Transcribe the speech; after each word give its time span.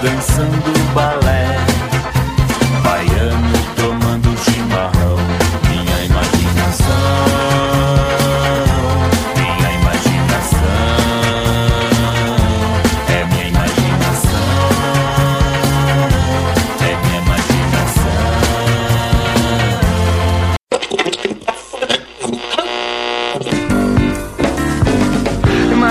Dançando 0.00 0.94
balé 0.94 1.27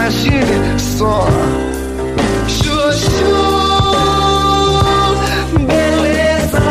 Imagine 0.08 0.80
só. 0.80 1.28
Chuchu, 2.48 3.28
beleza. 5.66 6.62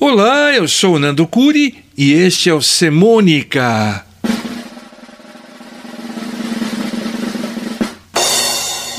Olá, 0.00 0.54
eu 0.54 0.66
sou 0.66 0.94
o 0.94 0.98
Nando 0.98 1.26
Curi 1.26 1.84
e 1.98 2.14
este 2.14 2.48
é 2.48 2.54
o 2.54 2.62
Semônica. 2.62 4.05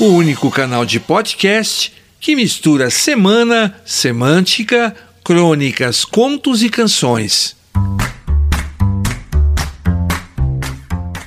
O 0.00 0.04
único 0.04 0.48
canal 0.48 0.86
de 0.86 1.00
podcast 1.00 1.92
que 2.20 2.36
mistura 2.36 2.88
semana, 2.88 3.74
semântica, 3.84 4.94
crônicas, 5.24 6.04
contos 6.04 6.62
e 6.62 6.68
canções. 6.70 7.56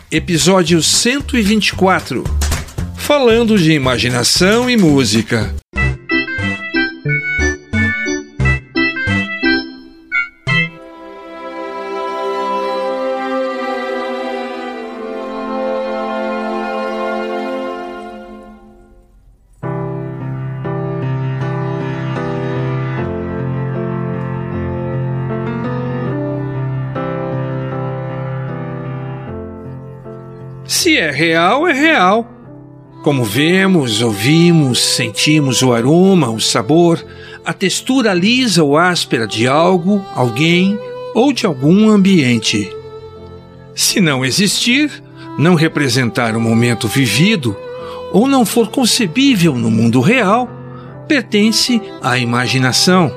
Episódio 0.10 0.82
124 0.82 2.24
Falando 2.96 3.58
de 3.58 3.74
imaginação 3.74 4.70
e 4.70 4.78
música. 4.78 5.54
É 31.02 31.12
real, 31.12 31.68
é 31.68 31.74
real. 31.74 32.30
Como 33.04 33.24
vemos, 33.24 34.02
ouvimos, 34.02 34.80
sentimos 34.80 35.64
o 35.64 35.74
aroma, 35.74 36.30
o 36.30 36.40
sabor, 36.40 37.04
a 37.44 37.52
textura 37.52 38.14
lisa 38.14 38.64
ou 38.64 38.78
áspera 38.78 39.26
de 39.26 39.48
algo, 39.48 40.06
alguém 40.16 40.80
ou 41.16 41.34
de 41.34 41.46
algum 41.46 41.90
ambiente. 41.90 42.72
Se 43.74 44.00
não 44.00 44.24
existir, 44.24 44.92
não 45.40 45.56
representar 45.56 46.36
o 46.36 46.42
momento 46.42 46.88
vivido 46.88 47.58
ou 48.14 48.28
não 48.28 48.46
for 48.46 48.70
concebível 48.70 49.56
no 49.56 49.72
mundo 49.72 50.00
real, 50.00 50.48
pertence 51.08 51.82
à 52.02 52.20
imaginação. 52.20 53.12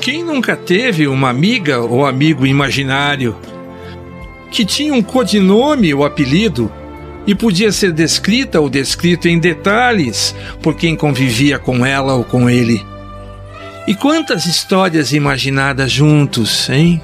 Quem 0.00 0.22
nunca 0.22 0.56
teve 0.56 1.06
uma 1.06 1.30
amiga 1.30 1.80
ou 1.80 2.04
amigo 2.04 2.44
imaginário? 2.44 3.36
Que 4.52 4.66
tinha 4.66 4.92
um 4.92 5.02
codinome 5.02 5.92
ou 5.94 6.04
apelido 6.04 6.70
e 7.26 7.34
podia 7.34 7.72
ser 7.72 7.90
descrita 7.92 8.60
ou 8.60 8.68
descrito 8.68 9.26
em 9.26 9.38
detalhes 9.38 10.34
por 10.60 10.76
quem 10.76 10.94
convivia 10.94 11.58
com 11.58 11.84
ela 11.84 12.14
ou 12.14 12.22
com 12.22 12.50
ele. 12.50 12.84
E 13.88 13.94
quantas 13.94 14.44
histórias 14.44 15.12
imaginadas 15.12 15.90
juntos, 15.90 16.68
hein? 16.68 17.00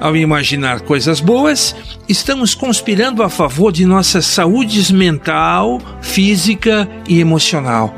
Ao 0.00 0.16
imaginar 0.16 0.80
coisas 0.82 1.18
boas, 1.18 1.74
estamos 2.08 2.54
conspirando 2.54 3.22
a 3.22 3.28
favor 3.28 3.72
de 3.72 3.84
nossa 3.84 4.22
saúde 4.22 4.94
mental, 4.94 5.80
física 6.00 6.88
e 7.08 7.18
emocional. 7.18 7.92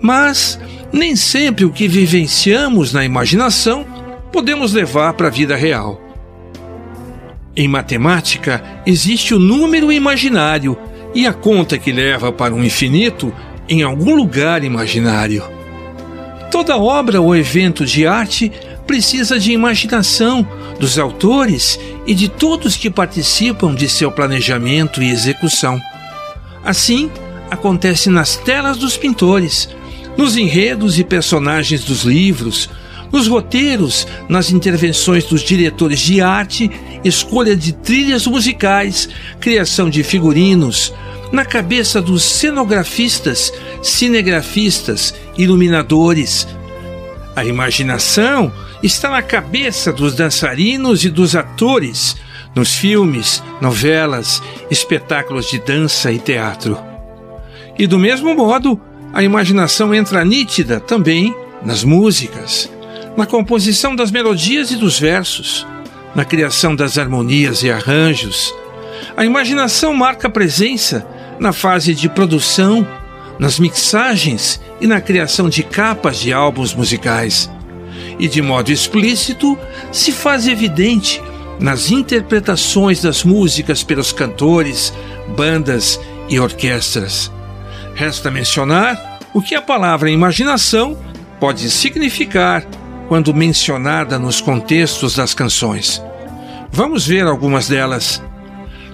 Mas 0.00 0.58
nem 0.90 1.14
sempre 1.14 1.66
o 1.66 1.70
que 1.70 1.86
vivenciamos 1.86 2.94
na 2.94 3.04
imaginação 3.04 3.84
podemos 4.32 4.72
levar 4.72 5.12
para 5.12 5.26
a 5.26 5.30
vida 5.30 5.54
real. 5.54 6.07
Em 7.58 7.66
matemática, 7.66 8.62
existe 8.86 9.34
o 9.34 9.38
número 9.40 9.90
imaginário 9.90 10.78
e 11.12 11.26
a 11.26 11.32
conta 11.32 11.76
que 11.76 11.90
leva 11.90 12.30
para 12.30 12.54
o 12.54 12.64
infinito 12.64 13.34
em 13.68 13.82
algum 13.82 14.14
lugar 14.14 14.62
imaginário. 14.62 15.42
Toda 16.52 16.78
obra 16.78 17.20
ou 17.20 17.34
evento 17.34 17.84
de 17.84 18.06
arte 18.06 18.52
precisa 18.86 19.40
de 19.40 19.50
imaginação 19.50 20.46
dos 20.78 21.00
autores 21.00 21.80
e 22.06 22.14
de 22.14 22.28
todos 22.28 22.76
que 22.76 22.88
participam 22.88 23.74
de 23.74 23.88
seu 23.88 24.12
planejamento 24.12 25.02
e 25.02 25.10
execução. 25.10 25.82
Assim, 26.64 27.10
acontece 27.50 28.08
nas 28.08 28.36
telas 28.36 28.76
dos 28.76 28.96
pintores, 28.96 29.68
nos 30.16 30.36
enredos 30.36 30.96
e 30.96 31.02
personagens 31.02 31.82
dos 31.82 32.04
livros, 32.04 32.70
nos 33.12 33.26
roteiros, 33.26 34.06
nas 34.28 34.50
intervenções 34.50 35.24
dos 35.24 35.42
diretores 35.42 36.00
de 36.00 36.20
arte, 36.20 36.70
escolha 37.04 37.56
de 37.56 37.72
trilhas 37.72 38.26
musicais, 38.26 39.08
criação 39.40 39.88
de 39.88 40.02
figurinos, 40.02 40.92
na 41.32 41.44
cabeça 41.44 42.00
dos 42.00 42.22
cenografistas, 42.22 43.52
cinegrafistas, 43.82 45.14
iluminadores. 45.36 46.46
A 47.36 47.44
imaginação 47.44 48.52
está 48.82 49.10
na 49.10 49.22
cabeça 49.22 49.92
dos 49.92 50.14
dançarinos 50.14 51.04
e 51.04 51.10
dos 51.10 51.36
atores, 51.36 52.16
nos 52.54 52.74
filmes, 52.74 53.42
novelas, 53.60 54.42
espetáculos 54.70 55.48
de 55.50 55.58
dança 55.58 56.10
e 56.10 56.18
teatro. 56.18 56.78
E 57.78 57.86
do 57.86 57.98
mesmo 57.98 58.34
modo, 58.34 58.80
a 59.12 59.22
imaginação 59.22 59.94
entra 59.94 60.24
nítida 60.24 60.80
também 60.80 61.34
nas 61.62 61.84
músicas 61.84 62.68
na 63.18 63.26
composição 63.26 63.96
das 63.96 64.12
melodias 64.12 64.70
e 64.70 64.76
dos 64.76 64.96
versos, 64.96 65.66
na 66.14 66.24
criação 66.24 66.76
das 66.76 66.96
harmonias 66.96 67.64
e 67.64 67.70
arranjos. 67.70 68.54
A 69.16 69.24
imaginação 69.24 69.92
marca 69.92 70.30
presença 70.30 71.04
na 71.40 71.52
fase 71.52 71.96
de 71.96 72.08
produção, 72.08 72.86
nas 73.36 73.58
mixagens 73.58 74.60
e 74.80 74.86
na 74.86 75.00
criação 75.00 75.48
de 75.48 75.64
capas 75.64 76.20
de 76.20 76.32
álbuns 76.32 76.72
musicais. 76.72 77.50
E 78.20 78.28
de 78.28 78.40
modo 78.40 78.70
explícito, 78.70 79.58
se 79.90 80.12
faz 80.12 80.46
evidente 80.46 81.20
nas 81.58 81.90
interpretações 81.90 83.02
das 83.02 83.24
músicas 83.24 83.82
pelos 83.82 84.12
cantores, 84.12 84.92
bandas 85.36 85.98
e 86.28 86.38
orquestras. 86.38 87.32
Resta 87.96 88.30
mencionar 88.30 89.18
o 89.34 89.42
que 89.42 89.56
a 89.56 89.62
palavra 89.62 90.08
imaginação 90.08 90.96
pode 91.40 91.68
significar 91.68 92.64
quando 93.08 93.34
mencionada 93.34 94.18
nos 94.18 94.40
contextos 94.40 95.16
das 95.16 95.34
canções. 95.34 96.02
Vamos 96.70 97.06
ver 97.06 97.26
algumas 97.26 97.68
delas. 97.68 98.22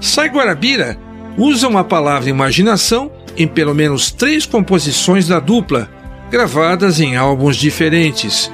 Sai 0.00 0.28
Guarabira 0.28 0.96
usam 1.36 1.76
a 1.76 1.84
palavra 1.84 2.30
imaginação 2.30 3.10
em 3.36 3.48
pelo 3.48 3.74
menos 3.74 4.12
três 4.12 4.46
composições 4.46 5.26
da 5.26 5.40
dupla, 5.40 5.90
gravadas 6.30 7.00
em 7.00 7.16
álbuns 7.16 7.56
diferentes. 7.56 8.48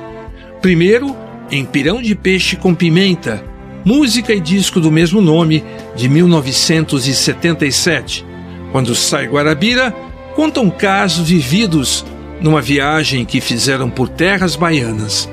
Primeiro, 0.63 1.15
em 1.51 1.63
Pirão 1.65 2.01
de 2.01 2.15
Peixe 2.15 2.57
com 2.57 2.75
Pimenta, 2.75 3.45
música 3.85 4.33
e 4.33 4.41
disco 4.41 4.81
do 4.81 4.91
mesmo 4.91 5.21
nome, 5.21 5.63
de 5.95 6.09
1977, 6.09 8.25
quando 8.73 8.95
Sai 8.95 9.27
Guarabira 9.27 9.95
contam 10.35 10.71
casos 10.71 11.29
vividos 11.29 12.07
numa 12.41 12.63
viagem 12.63 13.27
que 13.27 13.41
fizeram 13.41 13.91
por 13.91 14.09
terras 14.09 14.57
baianas. 14.57 15.29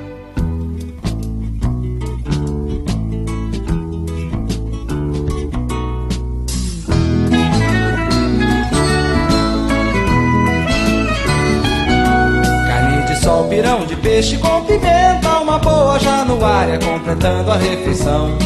Peixe 14.08 14.38
com 14.38 14.64
pimenta, 14.64 15.38
uma 15.40 15.58
boa 15.58 15.98
januária 15.98 16.78
completando 16.78 17.50
a 17.50 17.58
refeição. 17.58 18.38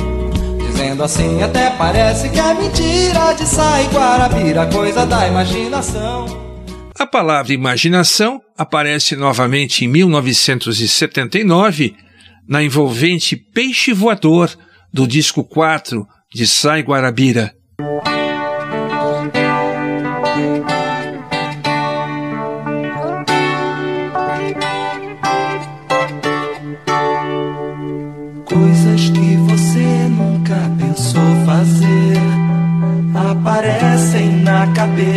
Dizendo 0.59 1.05
assim 1.05 1.41
até 1.41 1.71
parece 1.71 2.29
que 2.31 2.41
é 2.41 2.53
mentira 2.53 3.33
de 3.35 3.47
sai 3.47 3.87
Guarabira, 3.87 4.67
coisa 4.67 5.07
da 5.07 5.29
imaginação. 5.29 6.27
A 6.99 7.07
palavra 7.07 7.53
imaginação 7.53 8.43
aparece 8.59 9.15
novamente 9.15 9.85
em 9.85 9.89
1979 9.89 11.95
na 12.49 12.61
envolvente 12.61 13.37
Peixe 13.37 13.93
Voador 13.93 14.51
do 14.93 15.07
disco 15.07 15.45
4 15.45 16.05
de 16.35 16.45
Sai 16.45 16.83
Guarabira. 16.83 17.55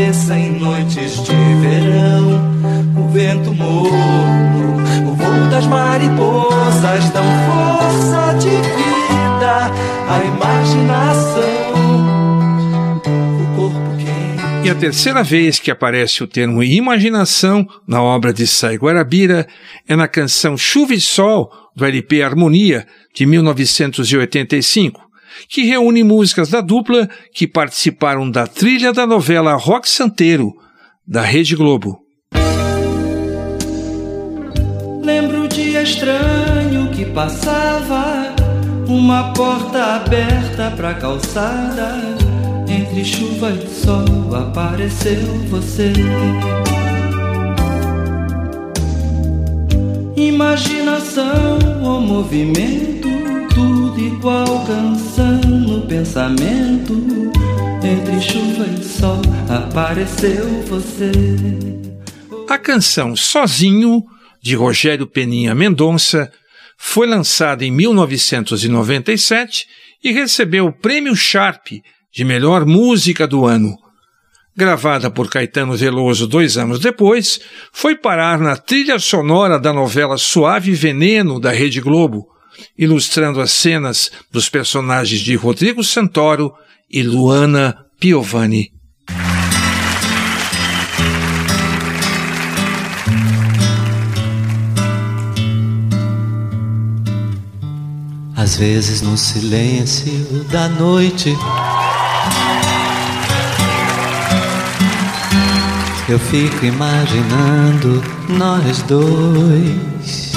Cabeça 0.05 0.37
em 0.37 0.59
noites 0.59 1.23
de 1.23 1.33
verão. 1.61 2.53
O 2.95 3.07
vento 3.09 3.51
morno, 3.53 4.75
o 5.09 5.15
voo 5.15 5.49
das 5.49 5.65
mariposas 5.65 7.09
dão 7.11 7.23
força 7.47 8.37
de 8.37 8.49
vida 8.49 9.71
à 10.07 10.23
imaginação. 10.23 11.65
E 14.63 14.69
a 14.69 14.75
terceira 14.75 15.23
vez 15.23 15.59
que 15.59 15.69
aparece 15.69 16.23
o 16.23 16.27
termo 16.27 16.63
imaginação 16.63 17.67
na 17.87 18.01
obra 18.01 18.33
de 18.33 18.47
Sai 18.47 18.77
Guarabira 18.77 19.47
é 19.87 19.95
na 19.95 20.07
canção 20.07 20.57
Chuva 20.57 20.93
e 20.93 20.99
Sol, 20.99 21.51
do 21.75 21.85
LP 21.85 22.23
Harmonia, 22.23 22.87
de 23.13 23.25
1985, 23.25 25.04
que 25.47 25.63
reúne 25.63 26.03
músicas 26.03 26.49
da 26.49 26.61
dupla 26.61 27.09
que 27.33 27.47
participaram 27.47 28.29
da 28.29 28.47
trilha 28.47 28.93
da 28.93 29.05
novela 29.05 29.53
Rock 29.53 29.89
Santeiro, 29.89 30.53
da 31.07 31.21
Rede 31.21 31.55
Globo. 31.55 31.99
Lembro 35.03 35.43
o 35.43 35.47
dia 35.47 35.83
estranho 35.83 36.89
que 36.91 37.05
passava, 37.05 38.33
uma 38.87 39.33
porta 39.33 39.95
aberta 39.95 40.71
pra 40.75 40.93
calçada. 40.95 41.99
Entre 42.67 43.05
chuva 43.05 43.51
e 43.51 43.67
sol 43.67 44.35
apareceu 44.35 45.21
você. 45.49 45.93
Imaginação 50.15 51.59
ou 51.83 52.01
movimento, 52.01 53.07
tudo 53.55 53.99
igual 53.99 54.65
canção 54.65 55.39
no 55.39 55.87
pensamento. 55.87 56.93
Entre 57.81 58.21
chuva 58.21 58.67
e 58.67 58.83
sol 58.83 59.21
apareceu 59.49 60.45
você. 60.63 61.11
A 62.49 62.57
canção 62.57 63.15
Sozinho, 63.15 64.03
de 64.41 64.55
Rogério 64.55 65.07
Peninha 65.07 65.55
Mendonça, 65.55 66.29
foi 66.77 67.07
lançada 67.07 67.63
em 67.63 67.71
1997 67.71 69.65
e 70.03 70.11
recebeu 70.11 70.65
o 70.65 70.73
Prêmio 70.73 71.15
Sharp 71.15 71.67
de 72.13 72.23
Melhor 72.25 72.65
Música 72.65 73.25
do 73.25 73.45
Ano. 73.45 73.77
Gravada 74.55 75.09
por 75.09 75.29
Caetano 75.29 75.75
Veloso 75.75 76.27
dois 76.27 76.57
anos 76.57 76.79
depois, 76.79 77.39
foi 77.73 77.95
parar 77.95 78.39
na 78.39 78.55
trilha 78.55 78.99
sonora 78.99 79.59
da 79.59 79.73
novela 79.73 80.17
Suave 80.17 80.71
Veneno 80.71 81.39
da 81.39 81.51
Rede 81.51 81.81
Globo, 81.81 82.34
ilustrando 82.77 83.41
as 83.41 83.51
cenas 83.51 84.11
dos 84.31 84.49
personagens 84.49 85.21
de 85.21 85.35
Rodrigo 85.35 85.83
Santoro 85.83 86.53
e 86.89 87.03
Luana 87.03 87.85
Piovani. 87.99 88.71
Às 98.35 98.57
vezes 98.57 99.01
no 99.01 99.17
silêncio 99.17 100.43
da 100.51 100.69
noite 100.69 101.33
Eu 106.07 106.19
fico 106.19 106.63
imaginando 106.63 108.03
nós 108.29 108.83
dois 108.83 110.33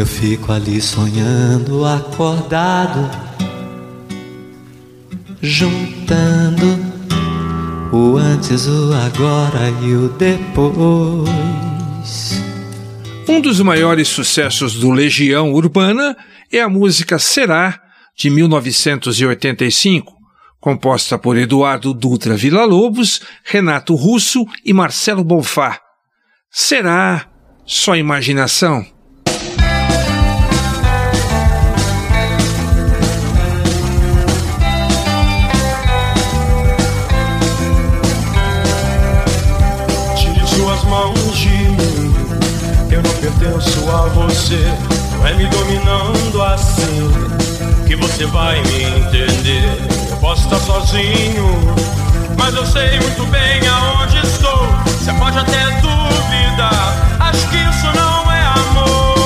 Eu 0.00 0.06
fico 0.06 0.50
ali 0.50 0.80
sonhando 0.80 1.84
acordado 1.84 3.10
Juntando 5.42 6.88
o 7.92 8.16
antes, 8.16 8.66
o 8.66 8.94
agora 8.94 9.68
e 9.82 9.92
o 9.94 10.08
depois 10.08 11.28
Um 13.28 13.42
dos 13.42 13.60
maiores 13.60 14.08
sucessos 14.08 14.72
do 14.72 14.90
Legião 14.90 15.52
Urbana 15.52 16.16
é 16.50 16.62
a 16.62 16.68
música 16.68 17.18
Será, 17.18 17.78
de 18.16 18.30
1985, 18.30 20.14
composta 20.58 21.18
por 21.18 21.36
Eduardo 21.36 21.92
Dutra 21.92 22.38
Villa-Lobos, 22.38 23.20
Renato 23.44 23.94
Russo 23.94 24.46
e 24.64 24.72
Marcelo 24.72 25.22
Bonfá. 25.22 25.78
Será 26.50 27.26
só 27.66 27.94
imaginação? 27.94 28.98
Você. 44.50 44.64
É 45.28 45.34
me 45.34 45.46
dominando 45.46 46.42
assim 46.42 47.08
que 47.86 47.94
você 47.94 48.26
vai 48.26 48.60
me 48.62 48.82
entender. 48.82 49.62
Eu 50.10 50.16
posso 50.16 50.42
estar 50.44 50.58
sozinho, 50.58 51.46
mas 52.36 52.54
eu 52.54 52.66
sei 52.66 52.98
muito 53.00 53.24
bem 53.30 53.60
aonde 53.68 54.18
estou. 54.18 54.66
Você 54.86 55.12
pode 55.14 55.38
até 55.38 55.80
duvidar. 55.80 57.16
Acho 57.20 57.48
que 57.48 57.56
isso 57.56 57.86
não 57.94 58.32
é 58.32 58.40
amor. 58.40 59.20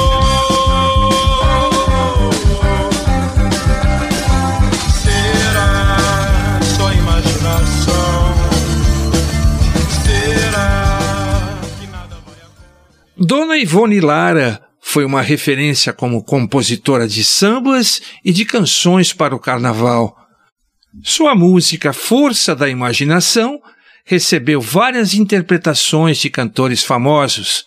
Será 4.93 5.97
só 6.77 6.93
imaginação? 6.93 8.35
Será 10.05 11.49
que 11.81 11.87
nada 11.87 12.17
vai 12.27 12.35
acontecer? 12.43 13.17
Dona 13.17 13.57
Ivone 13.57 14.01
Lara 14.01 14.61
foi 14.95 15.05
uma 15.05 15.23
referência 15.23 15.93
como 15.93 16.23
compositora 16.23 17.09
de 17.09 17.25
sambas 17.25 18.01
e 18.25 18.33
de 18.33 18.45
canções 18.45 19.13
para 19.13 19.35
o 19.35 19.41
carnaval. 19.41 20.17
Sua 21.03 21.35
música 21.35 21.93
Força 21.93 22.55
da 22.55 22.69
Imaginação 22.69 23.59
recebeu 24.05 24.61
várias 24.61 25.13
interpretações 25.13 26.19
de 26.19 26.31
cantores 26.31 26.85
famosos. 26.85 27.65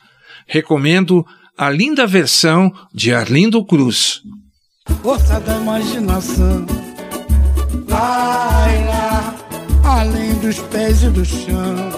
Recomendo 0.47 1.25
a 1.57 1.69
linda 1.69 2.07
versão 2.07 2.71
de 2.93 3.13
Arlindo 3.13 3.65
Cruz. 3.65 4.21
força 5.03 5.37
da 5.41 5.57
imaginação. 5.57 6.65
Vai 7.87 8.85
lá, 8.85 9.35
além 9.83 10.33
dos 10.35 10.59
pés 10.59 11.03
e 11.03 11.09
do 11.09 11.25
chão. 11.25 11.91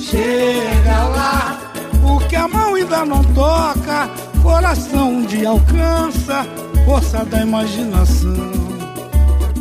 Chega 0.00 1.04
lá, 1.08 1.69
o 2.04 2.18
que 2.28 2.36
a 2.36 2.48
mão 2.48 2.74
ainda 2.74 3.04
não 3.04 3.22
toca, 3.24 4.08
coração 4.42 5.14
um 5.14 5.26
dia 5.26 5.48
alcança. 5.48 6.46
Força 6.84 7.24
da 7.24 7.42
imaginação. 7.42 8.50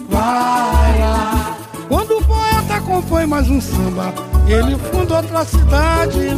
Vai 0.09 0.99
lá. 0.99 1.57
Quando 1.87 2.17
o 2.17 2.23
poeta 2.23 2.81
compõe 2.85 3.25
mais 3.25 3.49
um 3.49 3.59
samba, 3.59 4.13
ele 4.47 4.77
funda 4.77 5.17
outra 5.17 5.43
cidade, 5.45 6.37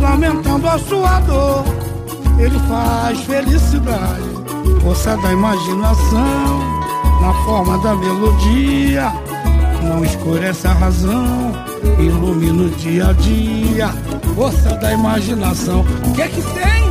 lamentando 0.00 0.68
a 0.68 0.78
sua 0.78 1.20
dor. 1.20 1.64
Ele 2.38 2.58
faz 2.68 3.20
felicidade, 3.20 4.30
força 4.80 5.16
da 5.18 5.32
imaginação, 5.32 6.60
na 7.20 7.34
forma 7.44 7.78
da 7.78 7.94
melodia. 7.94 9.12
Não 9.82 10.04
escurece 10.04 10.66
a 10.66 10.72
razão, 10.72 11.52
ilumina 12.06 12.64
o 12.64 12.70
dia 12.70 13.08
a 13.08 13.12
dia, 13.12 13.88
força 14.34 14.74
da 14.76 14.92
imaginação. 14.92 15.84
O 16.06 16.12
que 16.12 16.22
é 16.22 16.28
que 16.28 16.42
tem? 16.42 16.82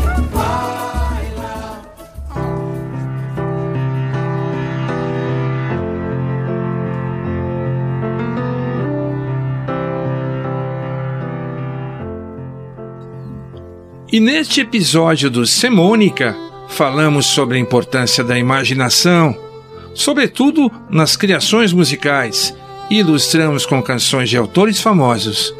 E 14.13 14.19
neste 14.19 14.59
episódio 14.59 15.29
do 15.29 15.45
Semônica, 15.45 16.35
falamos 16.67 17.27
sobre 17.27 17.57
a 17.57 17.61
importância 17.61 18.21
da 18.25 18.37
imaginação, 18.37 19.37
sobretudo 19.93 20.69
nas 20.89 21.15
criações 21.15 21.71
musicais, 21.71 22.53
e 22.91 22.99
ilustramos 22.99 23.65
com 23.65 23.81
canções 23.81 24.29
de 24.29 24.35
autores 24.35 24.81
famosos. 24.81 25.55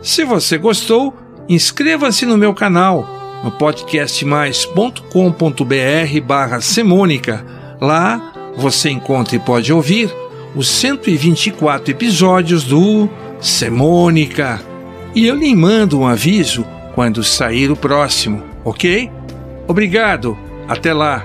Se 0.00 0.24
você 0.24 0.56
gostou, 0.56 1.12
inscreva-se 1.48 2.24
no 2.24 2.38
meu 2.38 2.54
canal 2.54 3.14
no 3.42 3.50
podcastmais.com.br 3.50 6.20
barra 6.24 6.60
Semônica. 6.60 7.44
Lá 7.80 8.52
você 8.56 8.88
encontra 8.88 9.34
e 9.34 9.40
pode 9.40 9.72
ouvir 9.72 10.14
os 10.54 10.68
124 10.68 11.90
episódios 11.90 12.62
do 12.62 13.08
Semônica. 13.40 14.62
E 15.12 15.26
eu 15.26 15.34
lhe 15.34 15.52
mando 15.56 15.98
um 15.98 16.06
aviso 16.06 16.64
quando 16.94 17.24
sair 17.24 17.70
o 17.70 17.76
próximo, 17.76 18.44
ok? 18.64 19.10
Obrigado, 19.66 20.38
até 20.68 20.94
lá! 20.94 21.24